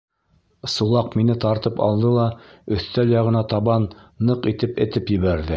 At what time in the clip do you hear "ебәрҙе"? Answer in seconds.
5.21-5.49